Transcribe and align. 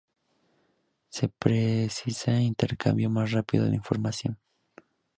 Se 1.09 1.29
precisa 1.29 2.39
intercambio 2.41 3.07
más 3.11 3.29
rápido 3.33 3.65
de 3.69 3.75
información. 3.75 4.39